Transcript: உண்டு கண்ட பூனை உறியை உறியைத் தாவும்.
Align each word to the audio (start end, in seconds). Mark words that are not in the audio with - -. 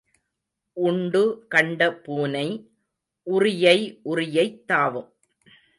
உண்டு 0.73 1.45
கண்ட 1.49 1.93
பூனை 1.95 2.69
உறியை 3.25 3.99
உறியைத் 4.05 4.65
தாவும். 4.65 5.13